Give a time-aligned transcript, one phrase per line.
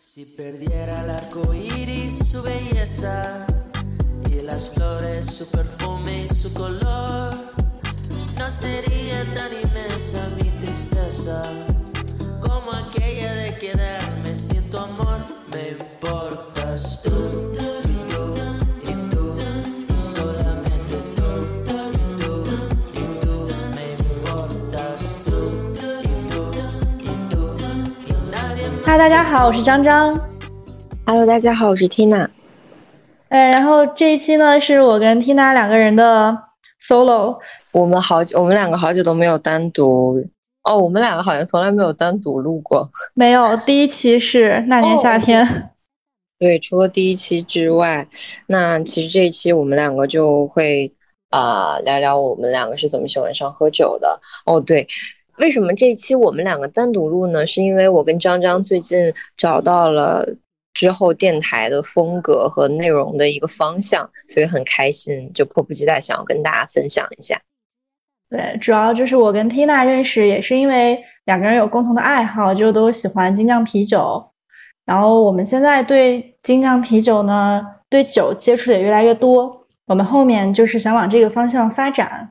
[0.00, 3.44] Si perdiera el arco iris, su belleza
[4.30, 7.34] y las flores, su perfume y su color,
[8.38, 11.42] no sería tan inmensa mi tristeza
[12.40, 15.26] como aquella de quedarme sin tu amor.
[15.52, 17.47] Me importas tú
[28.88, 30.18] 嗨，大家好，我是张张。
[31.04, 32.26] Hello，大家好，我是 Tina。
[33.28, 36.34] 哎，然后这一期呢是我跟 Tina 两个人的
[36.80, 37.38] solo。
[37.72, 40.26] 我们好久，我们两个好久都没有单独
[40.62, 42.90] 哦，我们两个好像从来没有单独录过。
[43.12, 45.70] 没有，第一期是那年夏天。
[46.38, 48.08] 对，除了第一期之外，
[48.46, 50.90] 那其实这一期我们两个就会
[51.28, 54.18] 啊、聊聊我们两个是怎么喜欢上喝酒的。
[54.46, 54.88] 哦，对，
[55.38, 57.46] 为什么这一期我们两个单独录呢？
[57.46, 60.26] 是因为我跟张张最近找到了
[60.74, 67.40] 之后电台的风格和内容的一个方向，所以很开心，就迫不及待想要跟大家分享一下。
[68.30, 74.22] 对，主要就是我跟 Tina 认识也是因为两个人有共同的爱好，就都喜欢精酿啤酒。
[74.84, 79.66] 然后我们现在对精酿啤酒呢，对酒接触的也越来越多。
[79.86, 82.30] 我们后面就是想往这个方向发展。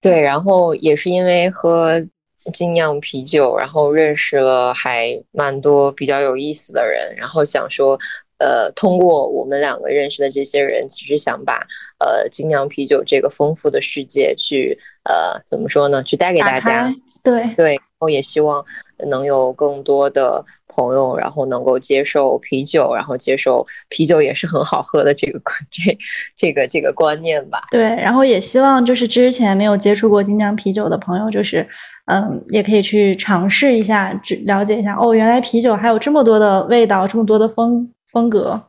[0.00, 2.02] 对，然后也是因为喝
[2.52, 7.98] 精酿啤酒，然后认识了还蛮多比较有意思的人，然后想说，
[8.38, 11.66] 呃，通过我们两个认识的这些人，其实想把
[11.98, 16.90] 呃精酿啤酒这个丰富的世界去呃怎么说呢，去带给大家。，
[17.22, 18.64] 对，对，然后也希望
[19.08, 20.42] 能有更多的
[20.80, 25.98] 朋友，然后能够接受啤酒，然后接受啤酒也是很好喝的这个观 这
[26.36, 27.60] 这个这个观念吧。
[27.70, 31.66] 对，然后也希望就是之前没有接触过精酿啤酒的朋友，就是
[32.06, 38.68] 嗯，也可以去尝试一下，只了解一下哦，原来啤酒还有这么多的味道，这么多的风风格。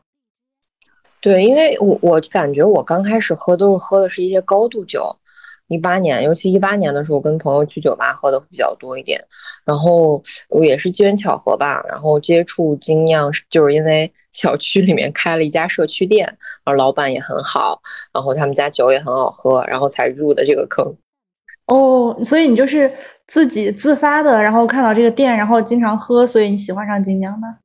[1.21, 5.15] 对，因为我我感觉我刚开始喝都是喝的是一些高度酒，
[5.71, 9.19] 一八年，尤其一八年的时候，跟朋友去酒吧喝的比较多一点。
[9.63, 16.25] 然后我也是机缘巧合吧，然后接触精酿，就是因为小区里面开了一家社区店，
[16.65, 17.81] 然后老板也很好，
[18.13, 20.93] 然后他们家酒也很好喝，然后才入的这个坑。
[21.67, 22.91] 哦，所以你就是
[23.27, 27.59] 自己自发的，然后看到这个店，然后经常喝，所以你喜欢上精酿吗。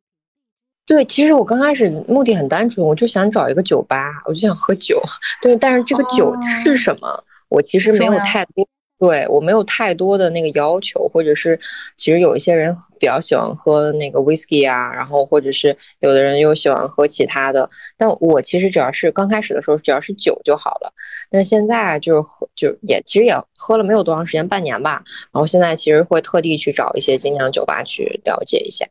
[0.87, 5.03] 对，其实我刚开始目的很单纯，我就想找一个酒吧，我就想喝酒。
[5.43, 8.67] 对，但是这个酒哦是什么，我其实没有太多，
[8.99, 11.59] 对我没有太多的那个要求，或者是
[11.97, 20.93] 其实有一些人比较喜欢喝那个 whisky 啊，然后或者是有的人又喜欢喝其他的，但我其实只要是刚开始的时候只要是酒就好了。
[21.31, 25.03] 但现在就是喝，就也其实也喝了没有多长时间，半年吧。
[25.33, 28.87] 然后现在其实会特地去找一些精酿酒吧去了解一下。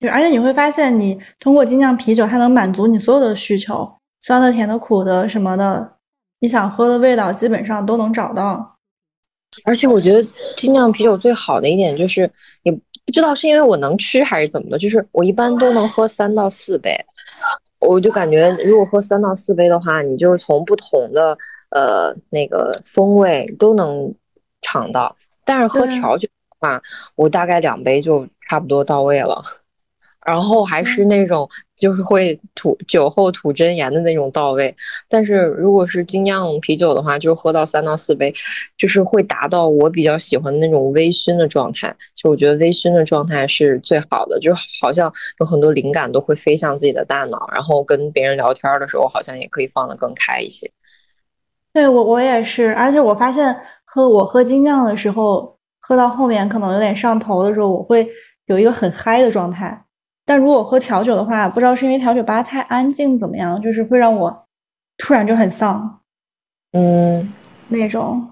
[0.00, 3.88] 对，而且你会发现，你通过精酿啤酒，它能满足你所有的需求，
[4.20, 5.91] 酸的、甜的、苦的什么的，
[6.42, 8.76] 你想喝的味道基本上都能找到。
[9.64, 10.26] 而且我觉得
[10.56, 12.28] 精酿啤酒最好的一点就是，
[12.64, 16.92] 也不知道是因为我能吃还是怎么的，就是我一般都能喝三到四杯，
[17.78, 21.38] 我就感觉如果喝三到四杯的话，你就是从不同的
[21.70, 24.12] 呃那个风味都能
[24.62, 25.14] 尝到。
[25.44, 26.82] 但是喝调酒的话，
[27.14, 29.44] 我大概两杯就差不多到位了。
[30.24, 34.74] 然后还是那种就是会吐酒后吐真言的那种到位，
[35.08, 38.32] 但是如果是精酿啤酒的话，就喝到三到四杯，
[38.78, 41.94] 就是会达到我比较喜欢的那种微醺的状态。
[42.14, 50.70] 就我觉得微醺的状态是最好的，就好像有很多灵感都会飞向自己的大脑，然后跟别人聊天的时候，好像也可以放得更开一些。
[51.72, 58.06] 对我我也是，而且我发现喝我喝精酿的时候，喝到后面可能有点上头的时候，我会
[58.46, 59.82] 有一个很嗨的状态。
[60.32, 64.44] 但如果喝调酒的话，不知道是因为调酒吧太安静怎么样，就是会让我
[64.96, 66.00] 突然就很丧
[66.72, 67.30] 嗯，
[67.68, 68.30] 那种。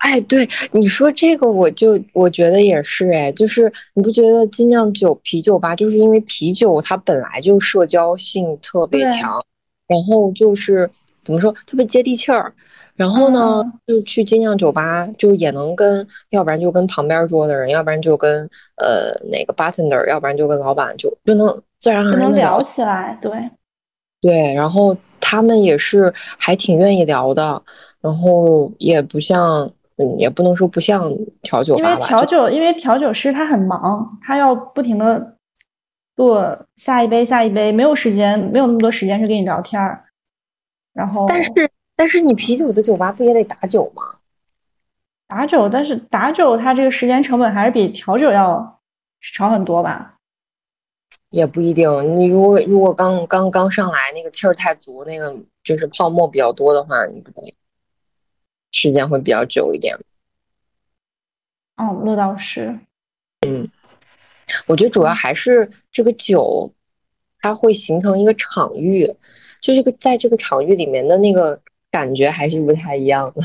[0.00, 9.42] 哎，对你说这个，我就我觉得也是哎，就是你不觉得精酿酒啤酒吧，就是因为啤酒它本来就社交性特别强，
[9.86, 10.90] 然后就是
[11.24, 12.52] 怎么说特别接地气儿，
[12.98, 18.42] 然后呢，嗯就去精酿酒吧，就也能跟，要不然就跟旁边桌的人，要不然就跟
[18.76, 23.30] 呃那个 bartender，要不然就跟老板，就就能自然而然能聊起来，对，
[24.20, 27.62] 对，然后他们也是还挺愿意聊的，
[28.00, 31.08] 然后也不像，嗯，也不能说不像
[31.42, 35.36] 调酒因为调酒，因为调酒师他很忙，他要不停的
[36.16, 40.04] 做下一杯下一杯，没有时间，没有那么多时间去跟你聊天儿。
[40.92, 41.52] 然后，但是
[41.98, 44.14] 但是你啤酒的酒吧不也得打酒吗？
[45.26, 48.80] 打酒，但是打酒它这个时间成本还是比调酒要
[49.20, 50.14] 少很多吧？
[51.30, 52.16] 也不一定。
[52.16, 57.42] 你如果如果刚刚刚上来那个气儿太足，那个就是泡沫比较多的话，你不得
[58.70, 59.98] 时间会比较久一点。
[61.78, 62.78] 哦，那倒是。
[63.44, 63.68] 嗯，
[64.66, 66.72] 我觉得主要还是这个酒，
[67.40, 69.04] 它会形成一个场域，
[69.60, 73.42] 就这个在这个场域里面的那个感觉还是不太一样的。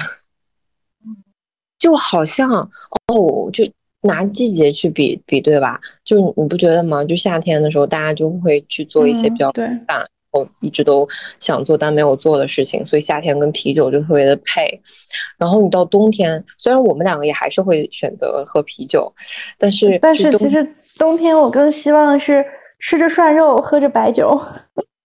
[1.78, 3.64] 就好像哦，就。
[4.06, 5.80] 拿季节去比比对吧？
[6.04, 7.06] 就你不觉得吗？
[7.06, 9.50] 就夏天的时候，大家就会去做一些比较
[9.88, 11.08] 大，我一直都
[11.40, 14.82] 想做但没有做的事情，所以夏天跟啤酒就特别的配。
[15.38, 19.10] 然后你到冬天，虽然我们两个也还是会选择喝啤酒，
[19.58, 20.70] 但是但是其实
[21.00, 22.46] 冬天我更希望是
[22.80, 24.38] 吃着涮肉，喝着白酒。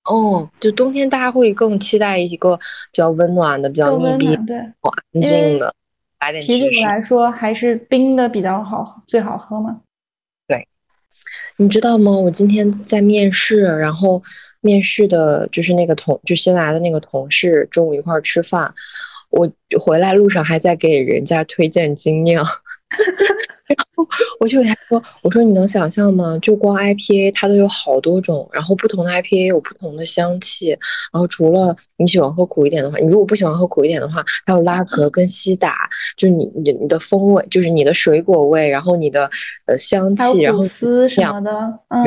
[0.08, 2.62] 哦，就冬天大家会更期待一个比
[2.94, 5.74] 较温暖的、比较密闭、对，安静的。
[6.40, 9.80] 啤酒来说，还是冰的比较好，最好喝嘛。
[10.46, 10.66] 对，
[11.58, 12.10] 你知道吗？
[12.10, 14.22] 我今天在面试，然后
[14.60, 18.74] 面试的就是那个同，就新来的那个同事，中午一块儿吃饭，
[19.30, 22.44] 我回来路上还在给人家推荐精酿。
[23.68, 24.06] 然后
[24.40, 26.38] 我就给他说：“我说你能想象吗？
[26.40, 30.70] 就光 IPA 它都有好多种，然后不同的 IPA 有不同的香气。
[31.12, 39.28] 然后除了你喜欢喝苦一点的话，你如果不喜欢喝苦一点的话，还有拉格跟西打，就是你你你的风味，就是你的水果味，然后你的
[39.66, 41.50] 呃香气，然后丝什么的，
[41.88, 42.04] 嗯，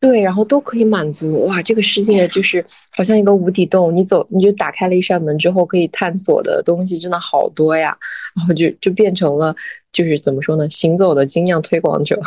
[0.00, 1.44] 对，然后都可以满足。
[1.46, 2.64] 哇，这个世界就是
[2.96, 7.94] 好像一个无底洞，你走你就打开了一扇门之后，可以探索的东西真的好多呀。
[8.34, 9.54] 然后就就变成了。”
[9.92, 10.66] 就是怎么说呢？
[10.70, 12.20] 行走的精酿推广者。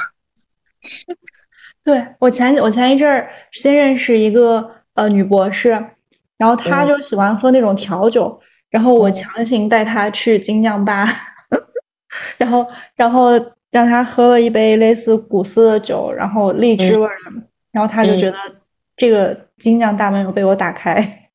[1.84, 5.70] 对我前我前一阵儿新认识一个呃女博士，
[6.38, 8.40] 然后她就喜欢喝那种调酒，
[8.70, 11.08] 然后我强行带她去精酿吧，
[12.38, 13.32] 然后然后
[13.72, 17.32] 让她喝了一杯类似古斯的酒，然后荔枝味的，
[17.72, 18.38] 然后她就觉得
[18.98, 21.30] 这个精酿大门有被我打开。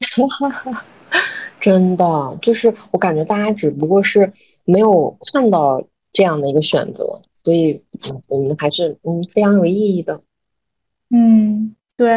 [1.60, 2.04] 真的，
[2.42, 4.28] 就是我感觉大家只不过是
[4.64, 5.80] 没有看到
[6.12, 7.82] 这样的一个选择，所以
[8.28, 10.20] 我们还是嗯非常有意义的。
[11.10, 12.08] 嗯，对。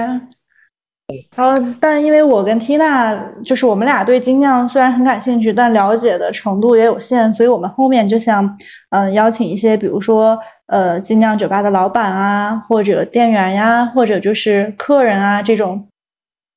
[1.36, 8.58] 然后，但因为我跟缇娜，就是我们俩对精酿虽然很感兴趣，但了解的程度也有限，所以我们后面就想
[8.90, 15.88] 嗯邀请一些，比如说呃精酿酒吧的老板啊，或者店员呀，或者就是客人啊这种，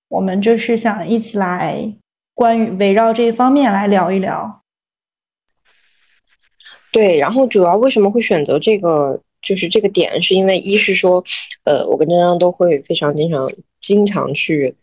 [0.08, 1.94] 我们就是想一起来。
[2.32, 4.62] 关于围绕这一方面来聊一聊，
[6.92, 11.22] 对，然后主要为什么会选择这个，就是这个点，是因为一是说，
[11.64, 13.50] 呃，我跟张张都会非常经常
[13.80, 14.74] 经常去，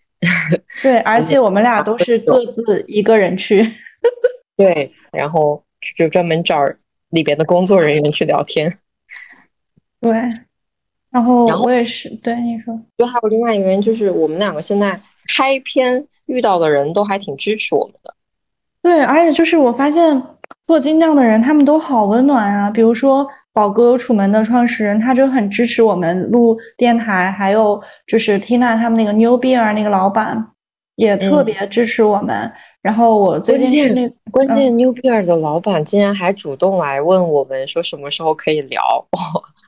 [0.81, 3.66] 对，而且我们俩都是各自一个人去，
[4.57, 5.63] 对，然后
[5.98, 6.63] 就专门找
[7.10, 8.80] 里边的工作人员去聊天，
[10.00, 10.12] 对，
[11.12, 15.00] 然后我也是，对你说，就还有另外一个原因，就是我们两个现在
[15.36, 16.07] 开篇。
[16.28, 18.16] 遇到的人都还挺支持我们的，
[18.81, 20.19] 对，而且就是我发现
[20.65, 22.71] 做金匠的人，他们都好温暖啊。
[22.71, 30.44] 比如说宝哥楚门的创始人，他就很支持我们录电台，还有就是 Tina 他们那个 New Beer 那个老板
[30.95, 32.51] 也特别支持我们。
[32.81, 38.81] 然后我最近去那关键 New Beer 的老板竟然还主动来问我们说什么时候可以聊，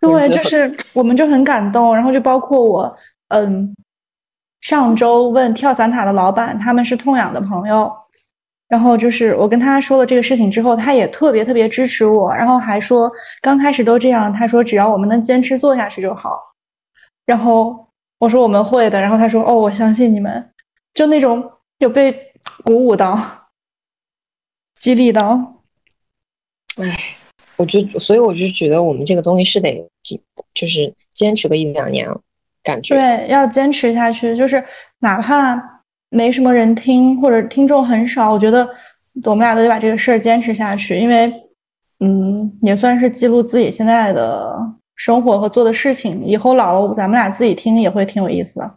[0.01, 1.93] 对，就是我们就很感动。
[1.93, 2.97] 然后就包括我，
[3.29, 3.75] 嗯。
[4.61, 7.89] 上周问跳伞塔的老板，他们是痛痒的朋友，
[8.67, 16.37] 然后就是我跟他说了这个事情之后，他也特别特别支持我，然后还说刚开始都这样，他说只要我们能坚持做下去就好。
[17.25, 17.87] 然后
[18.19, 20.51] 我说我们会的，然后他说哦，我相信你们，
[20.93, 22.33] 就那种有被
[22.63, 23.19] 鼓舞到、
[24.77, 25.61] 激励到。
[26.77, 26.97] 哎，
[27.55, 29.89] 我就所以我就觉得我们这个东西是得
[30.53, 32.07] 就是坚持个一两年。
[32.63, 34.61] 感觉对，要坚持下去，就是
[34.99, 35.76] 哪怕
[36.09, 38.67] 没什么人听，或者听众很少，我觉得
[39.25, 41.29] 我们俩都得把这个事儿坚持下去，因为，
[41.99, 44.57] 嗯，也算是记录自己现在的
[44.95, 46.23] 生活和做的事情。
[46.23, 48.75] 以后老了，咱们俩自己听也会挺有意思的。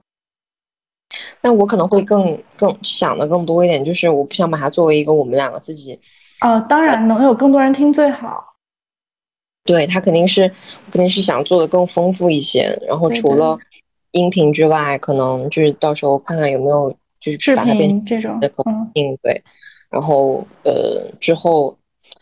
[1.40, 5.99] 那我可能会更更想的更多一点，就是我不想把它作为一个我们两个自己。
[6.40, 8.44] 哦，当然能有更多人听最好。
[9.64, 10.49] 对他肯定是
[10.90, 13.56] 肯定是想做的更丰富一些，然后除了。
[14.12, 18.41] 音频之外，可能就是到时候看看有没有就是把它变成这种
[18.95, 19.43] 嗯对，
[19.91, 21.77] 然后呃之后，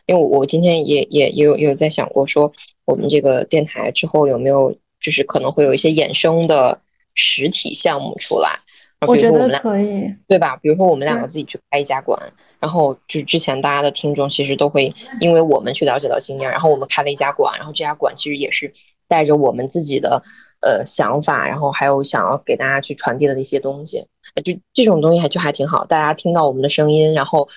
[0.06, 2.52] 因为我今天也也也有也有在想过说，
[2.84, 6.80] 我们这个电台之后有没有就是可能会有一些衍生的
[7.14, 8.58] 实体项目出来，
[9.06, 10.56] 我觉得可以，对吧？
[10.56, 12.20] 比如说我们两个自己去开一家馆，
[12.58, 18.72] 然后就之前大家的听众其实都会因为我们去了解到经验，然后我们开了一家馆，然后这家馆其实也是
[19.06, 20.20] 带着我们自己的。
[20.60, 24.04] 呃想法，然后还有想要给大家去传递的一些东西，
[24.44, 27.48] 就这种东西还就还挺好，大家听到我们的声音，然后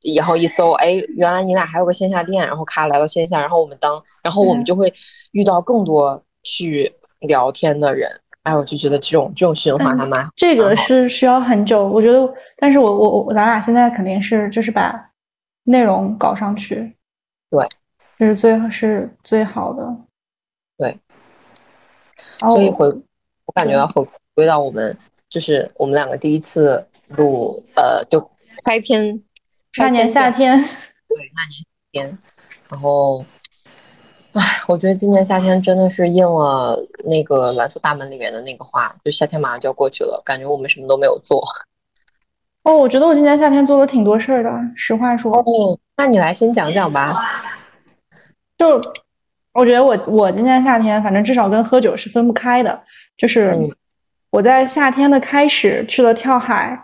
[0.00, 4.92] 以后一搜，哎，原来你俩还有个线下店，然后咔来到线下，然后我们当，然后我们就会
[5.32, 8.10] 遇到更多去聊天的人。
[8.42, 15.10] 哎，我就觉得这种这种循环还蛮这个是需要很久，我觉得，但是我我我咱俩现在肯定是就是把
[15.64, 16.96] 内容搞上去，
[17.50, 17.66] 对，
[18.16, 19.96] 这是最是最好的，
[20.78, 20.96] 对。
[22.38, 22.86] 所以回，
[23.46, 24.96] 我感觉要回归到我们
[25.28, 28.20] 就是我们两个第一次录，呃，就
[28.64, 29.22] 开篇
[29.78, 32.18] 那年夏天，对，那年夏天，
[32.70, 33.24] 然后。
[34.38, 41.42] 唉，我觉得今年夏天真的是应了那个蓝色大门里面的那个话，就夏天马上就要过去了，感觉我们什么都没有做。
[42.64, 45.32] 哦，我觉得我今年夏天做了挺多事儿的，实话说。
[45.38, 47.16] 哦，那你来先讲讲吧。
[48.58, 48.78] 就
[49.54, 52.82] 我觉得我我今年夏天，反正至少跟喝酒是分不开的。
[53.16, 53.56] 就是
[54.36, 56.78] 我在夏天的开始去了跳海，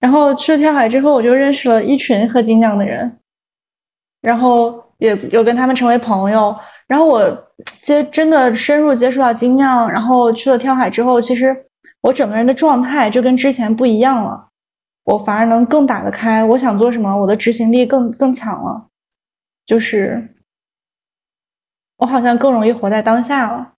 [0.00, 3.20] 然后去了跳海之后，我就认识了一群喝精酿的人，
[4.20, 6.54] 然后也有跟他们成为朋友。
[6.88, 11.56] 然后我接真的深入接触到精酿，然后去了跳海之后，其实
[12.00, 14.48] 我整个人的状态就跟之前不一样了，
[15.04, 18.88] 我反而能更打得开，我想做什么，我的执行力更更强了，
[19.64, 20.34] 就是
[21.98, 23.74] 我好像更容易活在当下了，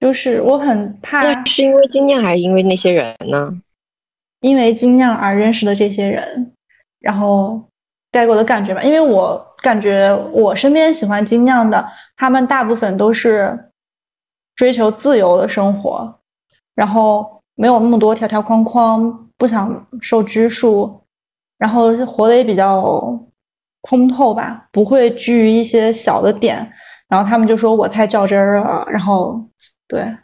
[0.00, 1.22] 就是我很怕。
[1.22, 3.52] 那是因为精酿还是因为那些人呢？
[4.40, 6.52] 因为精酿而认识的这些人，
[6.98, 7.62] 然后
[8.10, 9.46] 带给我的感觉吧，因为我。
[9.62, 13.70] 感觉我身边喜欢精酿的，他们大部分都是
[14.56, 16.18] 追求自由的生活，
[16.74, 21.02] 然后没有那么多条条框框，不想受拘束，
[21.58, 23.22] 然后活得也比较
[23.82, 26.72] 通透吧，不会拘于一些小的点。
[27.06, 29.46] 然后他们就说我太较真儿了，然后
[29.90, 30.16] 对，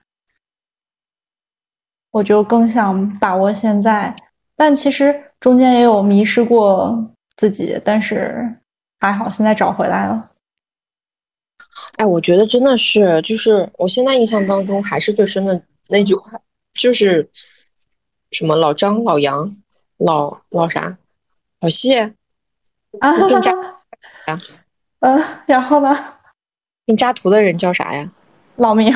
[2.12, 4.14] 我就更想把握现在，
[4.54, 8.60] 但其实中间也有迷失过自己，但是。
[8.98, 10.30] 还好，现在找回来了。
[11.98, 16.40] 哎，我觉得真的是，就是我现在印象当中还是最深的那句话，
[16.72, 17.30] 就是
[18.30, 19.54] 什么老张、老杨、
[19.98, 20.96] 老老啥、
[21.60, 22.14] 老谢
[23.00, 23.52] 啊，给你扎
[24.26, 24.40] 啊，
[25.00, 25.94] 嗯，然后呢？
[26.86, 28.10] 给你扎图的人叫啥呀？
[28.56, 28.90] 老明。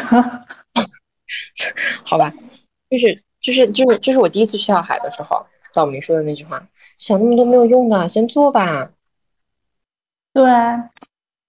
[2.04, 2.32] 好吧，
[2.90, 5.44] 就是就是就是就是我第一次去跳海的时候，
[5.74, 6.66] 老明说的那句话：
[6.98, 8.90] 想那么多没有用的，先做吧。
[10.32, 10.44] 对，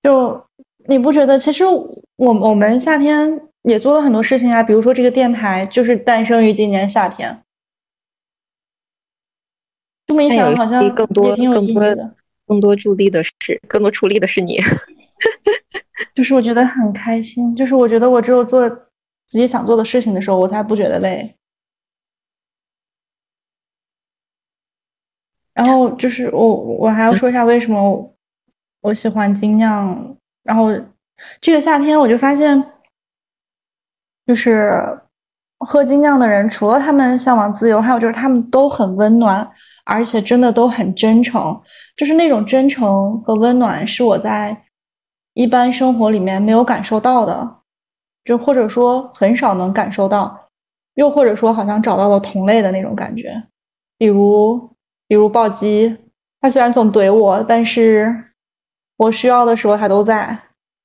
[0.02, 0.44] 就
[0.88, 1.38] 你不觉得？
[1.38, 7.44] 其实我我们夏天也做了很多事情啊，比如说这个电台就是诞生于今年夏天。
[10.08, 12.16] 这么一想，好像更多挺有意义的。
[12.48, 14.60] 更多助力的是，更多出力的是你。
[16.14, 18.68] 就是我觉得很开心，就是我觉得我只有做
[19.32, 21.38] 自己想做的事情的时候，我才不觉得累。
[25.54, 28.14] 然后就是我我还要说一下为什么。
[28.84, 30.70] 我喜欢精酿，然后
[31.40, 32.72] 这个夏天我就发现，
[34.26, 34.74] 就是
[35.60, 39.48] 喝精酿的人，除了他们向往自由，还有就是他们都很温暖，
[39.86, 41.62] 而且真的都很真诚。
[41.96, 44.66] 就是那种真诚和温暖，是我在
[45.36, 47.61] 一般生活里面没有感受到的，
[48.24, 50.48] 就或者说很少能感受到，
[50.96, 53.44] 又或者说好像找到了同类的那种感觉。
[53.98, 54.70] 比如，
[55.08, 55.98] 比如暴击，
[56.40, 58.26] 他虽然总怼我，但是。
[58.98, 60.18] 我需要的时候他都在，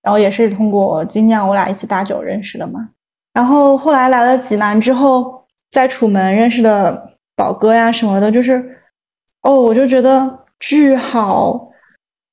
[0.00, 2.88] 然后也是通过精酿我俩一起打酒认识的嘛。
[3.34, 8.80] 然后后来来了济南之后，在楚门认识的宝哥呀什么的，就是
[9.42, 11.70] 哦，我就觉得巨好。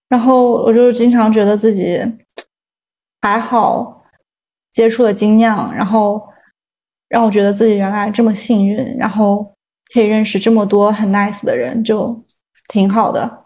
[0.08, 2.02] 然后我就经常觉得自己
[3.20, 4.03] 还好
[4.74, 6.22] 接触了精酿，然后
[7.08, 9.54] 让我觉得自己原来这么幸运，然后
[9.94, 12.22] 可以认识这么多很 nice 的人，就
[12.68, 13.46] 挺好的。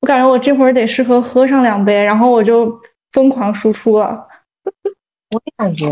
[0.00, 2.76] 我感觉我这会儿得适合喝上两杯，然后我就
[3.12, 4.26] 疯狂输出了。
[5.30, 5.88] 我也感觉。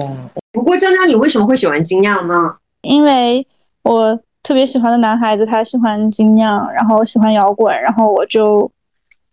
[0.52, 2.34] 不过张张，你为什么会喜欢精酿呢？
[2.82, 3.46] 因为
[3.82, 8.70] 我特别喜欢的男孩子他喜欢精酿，然后喜欢摇滚，然后我就，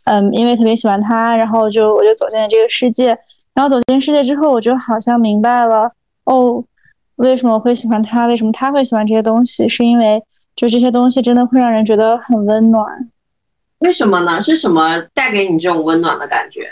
[0.05, 3.17] 嗯，因为特别喜欢他，然后就我就走进了这个世界。
[3.53, 5.91] 然后走进世界之后，我就好像明白了，
[6.23, 6.63] 哦，
[7.15, 8.27] 为什么我会喜欢他？
[8.27, 9.67] 为什么他会喜欢这些东西？
[9.67, 10.23] 是因为
[10.55, 13.09] 就这些东西真的会让人觉得很温暖。
[13.79, 14.41] 为什么呢？
[14.41, 16.69] 是什么带给你这种温暖的感觉？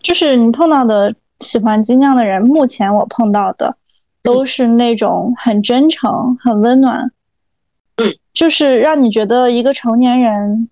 [0.00, 3.76] 就是你碰到的喜欢精酿的人，目前我碰到的
[4.22, 7.10] 都是那种很真诚、很温暖。
[7.96, 10.68] 嗯，就是让你觉得一个成年人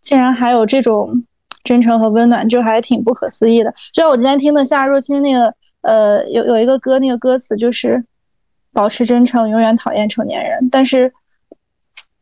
[0.00, 1.24] 竟然还有这种
[1.64, 3.70] 真诚和温暖，就还挺不可思议的。
[3.92, 8.04] 就像我今天听的夏若清那个呃，有有一个歌，那个歌词就是
[8.72, 10.68] 保持真诚，永远讨厌成年人。
[10.70, 11.12] 但是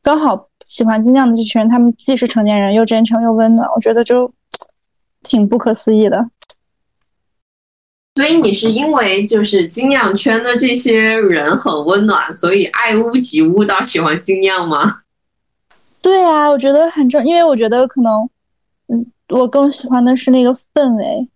[0.02, 4.32] 刚好喜欢金匠的这群人，他们既是成年人，又真诚又温暖，我觉得就
[5.22, 6.28] 挺不可思议的。
[8.16, 15.02] 所以你是因为就是精酿圈的这些人很温暖，所以爱屋及乌到喜欢精酿吗？
[16.02, 18.28] 对啊，我觉得很正，因为我觉得可能，
[18.88, 21.28] 嗯，我更喜欢的是那个氛围，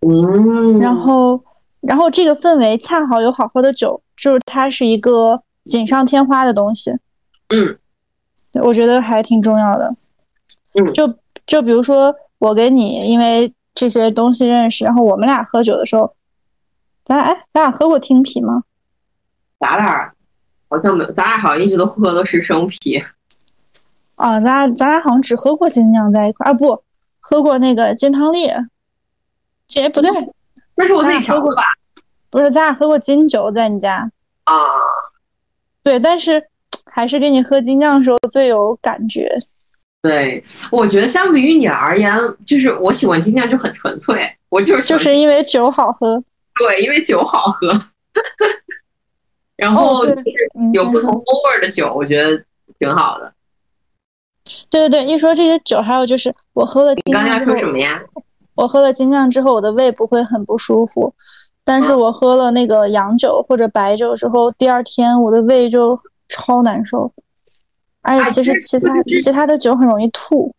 [0.00, 1.42] 嗯，然后，
[1.80, 6.90] 然后这个氛围恰好有好喝的酒，就是它是一个锦上添花的东西，
[7.48, 7.78] 嗯，
[8.62, 9.94] 我觉得还挺重要的，
[10.74, 11.14] 嗯就
[11.46, 16.14] 就比如说我跟你因为这些东西认识，然后我们俩喝酒的时候，
[17.04, 18.64] 咱俩哎，咱俩喝过听啤吗？
[19.58, 20.12] 咱俩
[20.68, 23.00] 好像没有，咱俩好像一直都喝的是生啤。
[24.16, 26.82] 啊，咱俩咱俩好像只喝过精酿在一块儿啊，不，
[27.30, 28.48] 喝过那个金汤力，
[29.68, 30.10] 姐不对，
[30.74, 31.62] 那是我自己喝过吧？
[32.28, 34.10] 不是，咱俩喝过金酒在你家，
[34.44, 34.54] 啊，
[35.84, 36.44] 对，但是
[36.86, 39.38] 还是跟你喝金酿的时候最有感觉。
[40.02, 42.12] 对，我觉得相比于你而言，
[42.44, 46.20] 就是我喜欢金酿就很纯粹，我就是就是因为酒好喝。
[46.58, 47.68] 对，因为酒好喝，
[49.54, 50.04] 然哦，后
[50.72, 52.44] 有不同风味儿的酒，我觉得
[52.78, 53.32] 挺好的。
[54.68, 58.00] 对对对，一说这些酒，还有就是我喝了你精刚说什么呀？
[58.54, 61.14] 我喝了金酿之后，我的胃不会很不舒服，
[61.64, 67.12] 但是嗯我喝了那个洋酒或者白酒之后，第二天我的胃就超难受，
[68.02, 70.54] 而啊且其实其他这其他的酒很容易吐。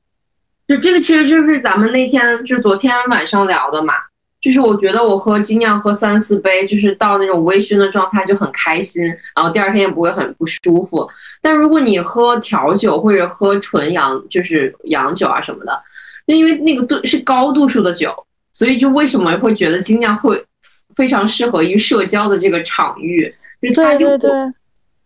[0.68, 3.94] 就这个其实就是咱们那天就昨天晚上聊的嘛，
[4.42, 9.06] 就是我觉得我喝精酿喝三四杯，就是到那种微醺的状态就很开心，
[9.36, 11.08] 然后第二天也不会很不舒服。
[11.42, 15.80] 但如果你喝调酒或者喝纯洋，就是洋酒啊什么的，
[16.26, 18.12] 就因为那个度是高度数的酒，
[18.54, 20.44] 所以就为什么会觉得精酿会
[20.96, 24.54] 非常适合于社交的这个场域，就是它有对对对，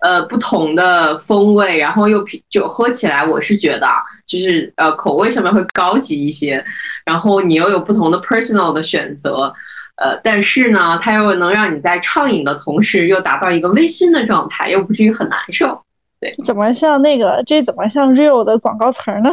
[0.06, 6.64] 呃不同的风味，然后又啤酒喝起来，我是觉得啊，就是呃口味上面会高级一些，
[7.04, 9.52] 然后你又有不同的 personal 的选择，
[9.96, 15.82] 呃，但是呢，它又能让你在畅饮的同时又达到一个微醺的状态，又不至于很难受。
[16.20, 19.32] 对怎么像那个这怎么像 real 的广告词儿呢？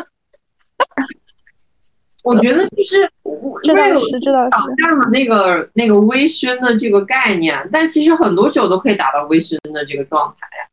[2.22, 4.64] 我觉得就是我这倒 real 是，这倒导是。
[4.82, 10.64] 向了那个那个微醺的这个概念，但其实很多酒都可以达到微醺的这个状态呀。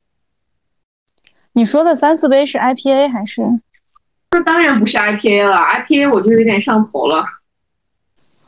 [1.54, 3.42] 你说的三四杯是 IPA 还是？
[4.32, 7.26] 那当然不是 IPA 了，IPA 我就有点上头了。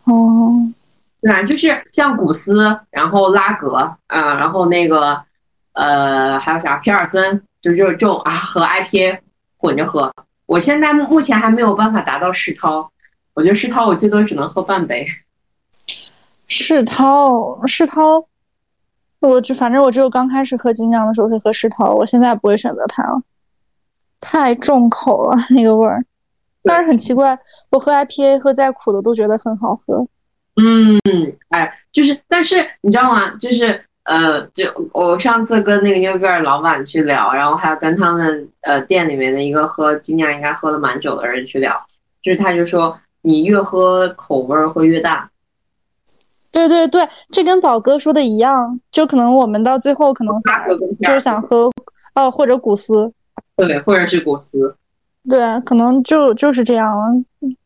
[0.03, 0.69] 哦，
[1.21, 1.41] 对吧？
[1.41, 3.75] 就是像古斯，然后拉格，
[4.07, 5.19] 啊、然后那个
[5.73, 9.19] 呃，还有啥皮尔森，就是这种啊，和 IPA
[9.57, 10.13] 混着喝。
[10.51, 12.91] 我现在目目前还没有办法达到世涛，
[13.33, 15.07] 我觉得世涛我最多只能喝半杯。
[16.45, 18.27] 世涛，世涛，
[19.21, 23.21] 我就反正我只有刚开始喝精酿的时候是喝世涛，我现在不会选择它了，
[24.19, 26.03] 太重口了那个味儿。
[26.63, 30.05] 但是很奇怪，我喝 IPA 喝再苦的都觉得很好喝。
[30.61, 30.99] 嗯，
[31.47, 33.29] 哎，就是，但是你知道吗？
[33.37, 41.79] 就是呃，就我上次跟那个牛逼尔老板去聊，然后还有跟他们呃店里面的一个喝今年应该喝了蛮久的人去聊，
[42.21, 45.29] 就是他就说你越喝口味儿会越大。
[46.51, 50.33] 对对对，这跟宝哥说的一样，就可能我们到最后可能
[51.01, 51.69] 就是想喝，
[52.15, 53.13] 呃，或者古斯，
[53.55, 54.75] 对，或者是古斯。
[55.29, 57.05] 对，可能就就是这样了。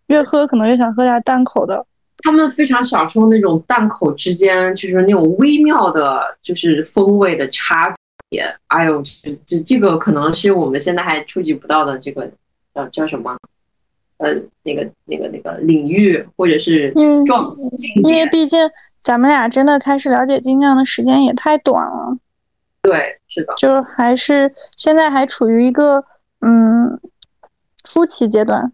[0.07, 1.83] 越喝可能越想喝点淡口的。
[2.25, 7.95] 他们非常享受那种档口之间就是那种微妙的，就是风味的差
[8.29, 8.41] 别。
[8.69, 12.27] 哎呦，这这这个可能是我们现在还触及不到的这个
[12.73, 13.37] 叫叫什么？
[14.17, 14.33] 呃，
[14.63, 18.11] 那个那个那个领域或者是嗯状境界。
[18.11, 18.59] 因为毕竟
[19.03, 22.17] 咱们俩真的开始了解精酿的时间也太短了，
[22.81, 26.03] 对，是的，就还是现在还处于一个
[26.39, 26.99] 嗯
[27.83, 28.71] 初期阶段。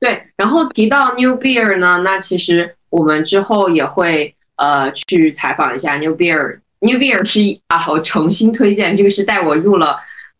[0.00, 0.20] 对。
[0.36, 6.58] 然后提到 New Beer 呢，那其实我们之后也会呃去采访一下 New Beer。
[6.80, 9.98] New Beer 是一啊，我诚心推荐，这个是带我入了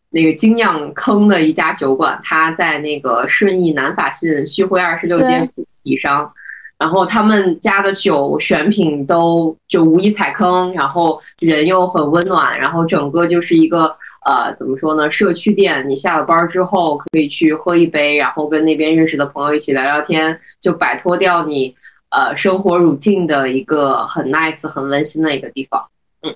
[0.09, 6.33] 那个精酿坑的一家酒馆，它在那个顺义南法信旭辉二十六街对以上。
[6.79, 15.87] 然后他们家的酒选品都就无一踩坑，然后人又很温暖，然后整个就是一个呃怎么说呢，社区店。
[15.89, 21.75] 你下了班之后可以去喝一杯，然后跟那边认识的朋友一起聊聊天，就摆脱掉你
[22.09, 25.85] 呃生活 routine 的一个很 nice、很温馨的一个地方。
[26.21, 26.33] 嗯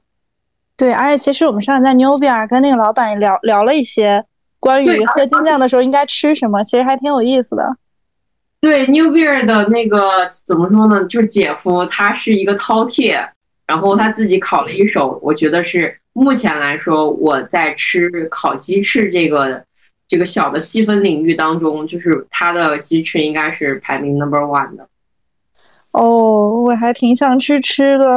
[0.77, 4.25] 对，而且其实我们上次在牛比尔跟那个老板聊聊了一些
[4.59, 7.77] 关于喝精酿的时候应该吃什么，其实还挺有意思的。
[8.59, 11.05] 对 New Beer 的那个怎么说呢？
[11.05, 13.25] 就是姐夫，他是一个饕餮，
[13.67, 19.61] 然后他自己烤了一手，我觉得是目前来说我在吃烤鸡翅这个
[20.07, 24.87] 这个小的细分领域当中，就是它的鸡翅应该是排名 number one 的。
[25.91, 28.07] 哦，我还挺想去吃的。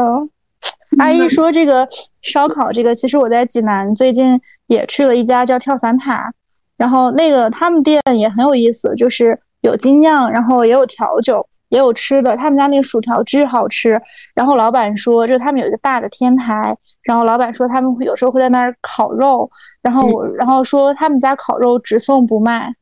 [0.98, 1.88] 阿姨说这个
[2.22, 6.32] 烧烤，这个其实我在济南最近也去了一家叫跳伞塔，
[6.76, 12.36] 然后那个他们店也很有意思，就是有精酿，然后也有调酒，也有吃的。
[12.36, 14.00] 他们家那个薯条巨好吃。
[14.34, 19.50] 然后老板说，就是他们有一个大的天台，然后老板说他们会有时候会在那儿烤肉，
[19.82, 22.74] 然后我然后说他们家烤肉只送不卖。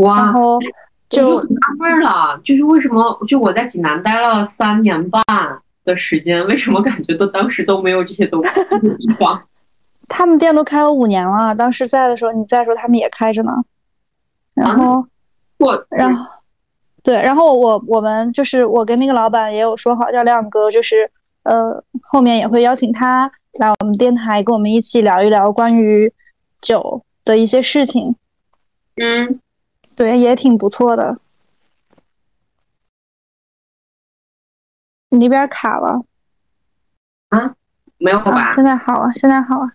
[0.00, 0.58] 哇，然后
[1.08, 5.22] 就很纳闷了，就是为什么就我在济南待了三年半
[5.84, 9.42] 的时间，为什么感觉都当时都没有这些东西这些地方？
[10.08, 13.52] 他们店都开了五年了，当时在的时候，你在的时候他们也开着呢。
[14.52, 15.04] 然后，
[15.58, 16.26] 我然后，
[17.04, 21.08] 对，然后我我们就是我跟那个老板也有说好，叫亮哥，就是
[21.42, 26.10] 呃后面也会邀请他来我们电台跟我们一起聊一聊关于
[26.60, 28.16] 酒的一些事情。
[28.96, 29.38] 嗯，
[29.94, 31.18] 对，也挺不错的。
[35.10, 36.02] 你那边卡了。
[37.28, 37.54] 啊
[37.98, 38.48] 没有吧啊，？
[38.54, 39.70] 现在好了，现在好了。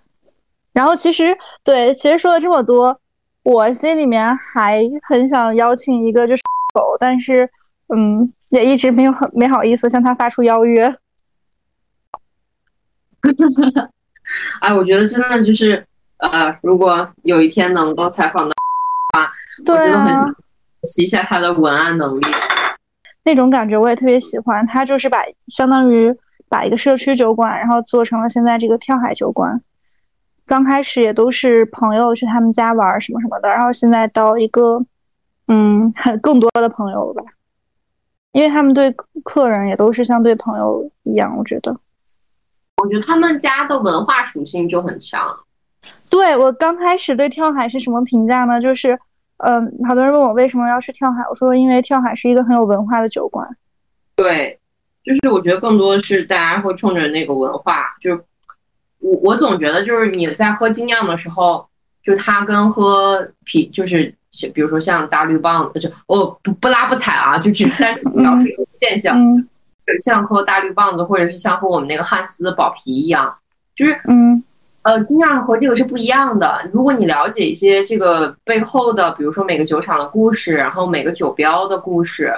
[0.74, 3.00] 然后其实对，其实说了这么多，
[3.44, 6.44] 我心里面还很想邀请一个就是
[6.80, 7.50] 狗，但是
[7.94, 10.96] 嗯，也一直没有很没好意思向他发出邀约。
[14.62, 15.86] 哎，我觉得真的就是
[16.20, 20.36] 呃，如果有一天能够采访到，我对啊真的很想，
[20.84, 22.26] 习一下他的文案能力。
[23.26, 24.66] 那种感觉我也特别喜欢。
[24.66, 26.16] 他就是把相当于
[26.48, 29.62] 把一个社区酒馆，然后做成了现在这个跳海酒馆。
[30.46, 34.84] 刚开始也都是朋友去他们家玩什么什么的，然后现在到一个
[35.50, 37.30] 嗯，很更多的朋友了吧。
[38.32, 41.76] 因为他们对客人也都是像对朋友一样，我觉得。
[42.78, 45.38] 我觉得他们家的文化属性就很强。
[46.10, 48.62] 对我刚开始对跳海是什么评价呢？
[48.62, 48.98] 就是，
[49.38, 53.48] 嗯、好多人问我为什么要去跳海，我说因为跳海是一个很有文化的酒馆。
[54.16, 54.60] 对，
[55.04, 58.24] 就是我觉得更多的是大家会冲着那个文化，就是
[59.00, 61.68] 我我总觉得就是你在喝精酿的时候，
[62.04, 64.14] 就它跟喝啤就是
[64.54, 69.48] 比如说像大绿棒子，就我不不拉不踩啊，就只是单纯描述一个现象，嗯
[70.04, 73.36] 像喝大绿棒子，或者是像喝我们那个汉斯宝啤一样，
[73.76, 74.44] 就是嗯
[74.84, 76.62] 呃，精酿和这个是不一样的。
[76.72, 82.32] 如果你了解一些这个背后的，比如说每个酒厂的故事，然后每个酒标的故事，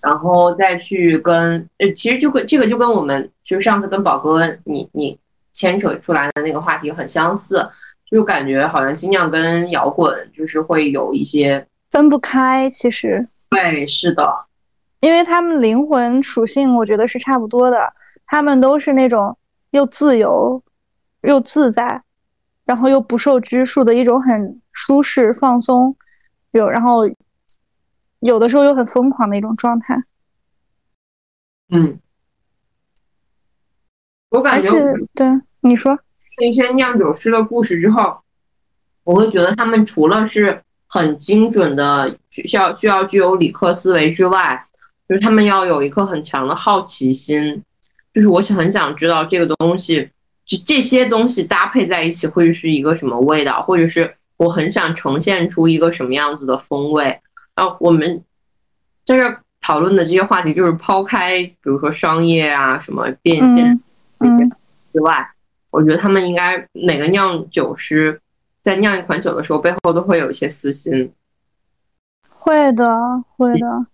[0.00, 5.18] 然后再去跟呃，其实就跟这个就跟我们就是上次跟宝哥你你
[5.54, 7.66] 牵扯出来的那个话题很相似，
[8.10, 13.28] 就感觉好像金酿跟摇滚就是会有一些分不开，其实。
[13.50, 14.46] 对，是的，
[15.00, 17.92] 因为他们灵魂属性，我觉得是差不多的。
[18.26, 19.38] 他们都是那种
[19.70, 20.62] 又自由
[21.22, 22.02] 又自在，
[22.64, 25.96] 然后又不受拘束的一种很舒适、放松，
[26.50, 27.08] 有然后
[28.20, 30.02] 有的时候又很疯狂的一种状态。
[31.70, 31.98] 嗯，
[34.28, 35.26] 我感觉我对
[35.60, 35.98] 你说，
[36.38, 38.16] 那些酿酒师的故事之后，
[39.04, 44.64] 我会觉得他们除了是很精准的需要需要具有理科思维之外，
[45.08, 47.62] 就是他们要有一颗很强的好奇心，
[48.12, 50.08] 就是我想很想知道这个东西，
[50.46, 57.04] 就这些东西搭配在一起会是一个什么味道，或者是我很想呈现出一个什么样子的风味。
[57.54, 58.22] 然后我们
[59.04, 63.72] 在这儿讨论的这些话题，就是抛开比如说商业啊什么变现。
[63.72, 63.82] 嗯
[64.20, 64.52] 嗯
[64.92, 65.30] 之外，
[65.72, 68.20] 我觉得他们应该每个酿酒师
[68.62, 71.12] 在酿一款酒的时候，背后都会有一些私心。
[72.28, 72.84] 会的，
[73.36, 73.86] 会的，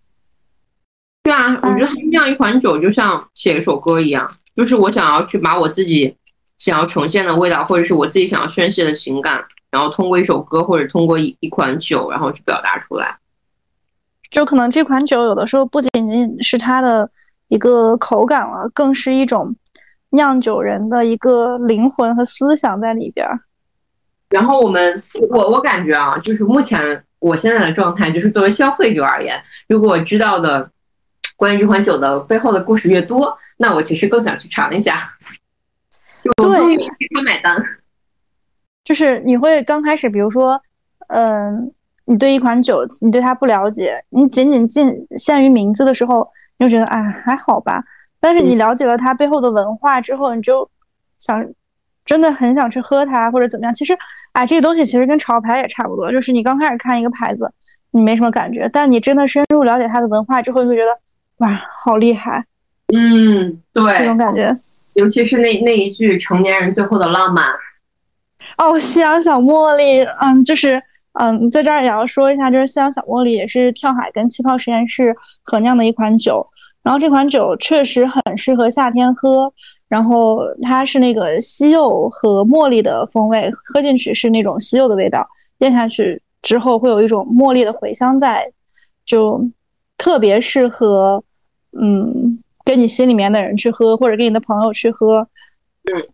[1.25, 6.17] 对啊，我觉得他们酿一款酒就像写一首歌一样，就是我想要去把我自己
[6.59, 13.19] 想要呈现的味道，或者是我自己想要宣泄的情感，然后通过一首歌或者通过一一款酒，然后去表达出来。
[14.31, 17.11] 就可能这款酒有的时候不仅仅是它的
[17.49, 19.55] 一个口感了，更是一种
[20.15, 23.41] 酿酒人的一个灵魂和思想在里边儿。
[24.31, 30.69] 然后我们，我我感觉啊，就是目前我现在的状态，就是作为消费者而言，如果我知道的
[31.37, 35.11] 关于这款酒的背后的故事越多，那我其实更想去尝一下，
[36.23, 37.63] 对更愿意给他买单。
[38.83, 40.61] 就是你会刚开始，比如说，
[41.09, 41.73] 嗯、
[42.07, 47.85] 你对一款酒，你对它不了解，你仅仅仅限于名字的时候，你就觉得哎还好吧。
[48.25, 50.67] 但是你了解了它背后的文化之后，你就
[51.21, 51.47] 想
[52.07, 53.75] 真的很想去喝它或者怎么样。
[53.75, 53.95] 其实，
[54.33, 57.53] 哎，这个东西其实跟潮牌也差不多，就是你刚开始看一个牌子，
[57.91, 60.91] 你没什么感觉，但你真的深入了解它的文化之后，你会觉得
[61.45, 62.43] 哇，好厉害，
[62.95, 64.57] 嗯，对，这种感觉。
[64.95, 67.45] 尤其是那那一句“成年人最后的浪漫”。
[68.57, 70.81] 哦，夕阳小茉莉，嗯，就是
[71.15, 76.47] 嗯，在这儿也要说一下，就是夕阳小茉莉也是跳海跟气泡实验室合酿的一款酒，
[76.85, 79.53] 然后这款酒确实很适合夏天喝，
[79.89, 85.27] 然后它是那个西柚和茉莉的风味，喝进去是那种西柚的味道，
[85.59, 88.53] 咽下去之后会有一种茉莉的回香在，
[89.05, 89.51] 就
[89.99, 91.25] 特别适合，
[91.73, 92.39] 嗯。
[92.67, 95.19] 跟你心里面的人去喝，或者跟你的朋友去喝，
[95.83, 96.09] 嗯，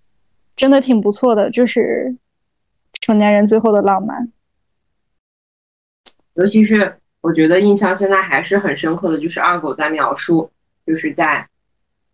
[0.57, 2.17] 真的挺不错的，就是
[3.01, 4.33] 成年人最后的浪漫。
[6.35, 10.51] 尤其是我觉得印象现在还是很深刻的，就是二狗在描述，
[10.87, 11.49] 就是在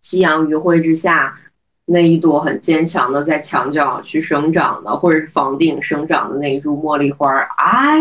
[0.00, 1.38] 夕阳余晖之下，
[1.84, 7.98] 那一朵很坚强的在墙角去生长的，或者是房顶生长的那一株茉莉花，哎，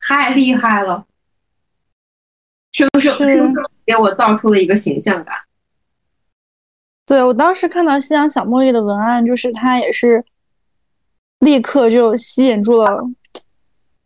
[0.00, 1.04] 太厉害了，
[2.72, 3.10] 是不是？
[3.84, 5.36] 给我造出了一个形象感。
[7.04, 10.24] 对我当时看到夕阳小茉莉的文案，就是它也是
[11.38, 13.00] 立刻就吸引住了，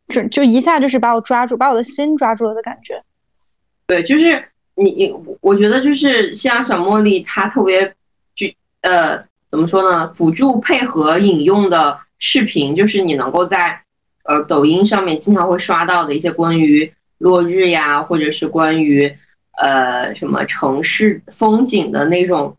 [0.09, 3.03] 就就一下就是把我抓住，把我的心抓住了的感觉。
[3.87, 4.50] 对，就是
[4.83, 7.87] 你你，我觉得就是夕阳小茉莉，它特别
[8.35, 8.47] 就
[8.83, 10.13] 呃怎么说呢？
[10.13, 13.81] 辅助配合引用的视频，就是你能够在
[14.25, 19.15] 呃抖音上面经常会刷到的一些关于落日呀，或者是关于。
[19.61, 22.57] 呃，什么城市风景的那种，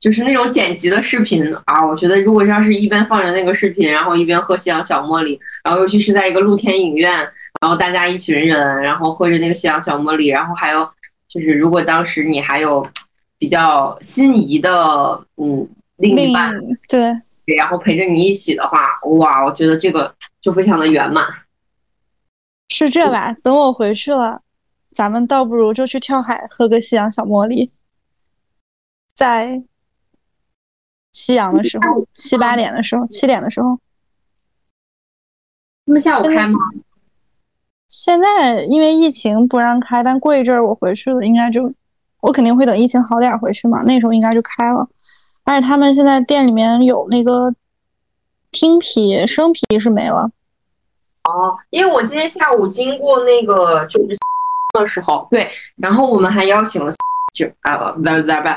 [0.00, 1.86] 就是那种剪辑的视频啊！
[1.86, 7.12] 我觉得，如果要是一边放着那个视频，然后一边喝夕阳小茉莉，然后尤其是在一个露天影院，
[7.60, 10.80] 然后大家一群人，然后喝着那个夕阳小茉莉，然后还有
[11.32, 12.86] 就是，如果当时你还有
[13.38, 14.70] 比较心仪的
[15.36, 15.66] 嗯
[15.96, 16.52] 另一半，
[16.90, 17.00] 对，
[17.56, 21.26] 然后陪着你一起的话，哇，我觉得这个就非常的圆满。
[22.68, 23.32] 是这吧？
[23.42, 24.42] 等我回去了。
[24.94, 27.70] 咱们倒不如就去跳海，喝个夕阳小茉莉，
[29.14, 29.62] 在
[31.12, 33.80] 夕阳的时候，七八点的时候，七点的时候。
[35.86, 36.58] 他们下午开吗？
[37.92, 41.70] 现在因为疫情不让开，但过一阵儿我回去了，应该就
[42.22, 44.88] 我肯定会等疫情好点回去嘛，那时候应该就开了。
[45.44, 47.54] 而且他们现在店里面有那个
[48.50, 50.30] 听皮，生皮是没了。
[51.24, 54.16] 哦，因为我今天下午经过那个就是。
[54.80, 56.90] 的时候，对，然后我们还邀请了，
[57.34, 58.48] 就啊不不不，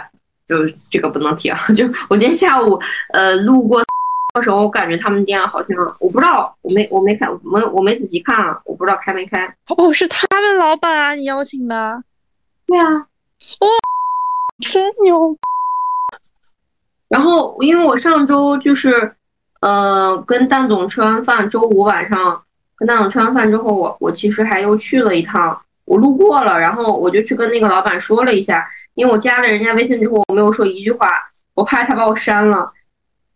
[0.47, 0.55] 就
[0.89, 1.59] 这个不能提啊。
[1.75, 2.79] 就我今天下午
[3.11, 3.83] 呃路过
[4.35, 5.69] 的时候，我感觉他们店好像
[5.99, 9.45] 我不知道，我没我没看，我没我没仔细看啊，我不知道开没开。
[9.77, 12.03] 哦，是他们老板啊，你邀请的？
[12.67, 13.67] 对啊，哇，
[14.59, 15.37] 真牛！
[17.07, 19.15] 然后因为我上周就是
[19.61, 22.43] 呃跟蛋总吃完饭，周五晚上
[22.75, 25.59] 跟蛋总吃完饭之后，我我其实还又去了一趟。
[25.85, 31.07] 我路过了，然后我就去跟那个老板说了一下，因为我加了人家微信之后，我没有说一句话，
[31.53, 32.73] 我怕他把我删了。